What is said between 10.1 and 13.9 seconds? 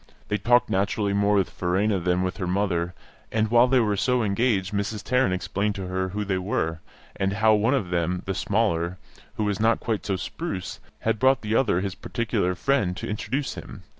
spruce, had brought the other, his particular friend, to introduce him.